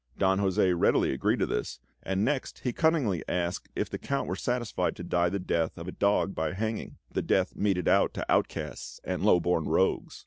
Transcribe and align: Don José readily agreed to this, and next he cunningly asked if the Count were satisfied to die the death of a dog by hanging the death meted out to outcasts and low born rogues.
Don 0.17 0.39
José 0.39 0.73
readily 0.75 1.11
agreed 1.13 1.37
to 1.41 1.45
this, 1.45 1.79
and 2.01 2.25
next 2.25 2.61
he 2.63 2.73
cunningly 2.73 3.21
asked 3.29 3.69
if 3.75 3.87
the 3.87 3.99
Count 3.99 4.27
were 4.27 4.35
satisfied 4.35 4.95
to 4.95 5.03
die 5.03 5.29
the 5.29 5.37
death 5.37 5.77
of 5.77 5.87
a 5.87 5.91
dog 5.91 6.33
by 6.33 6.53
hanging 6.53 6.97
the 7.11 7.21
death 7.21 7.55
meted 7.55 7.87
out 7.87 8.11
to 8.15 8.25
outcasts 8.27 8.99
and 9.05 9.23
low 9.23 9.39
born 9.39 9.65
rogues. 9.65 10.19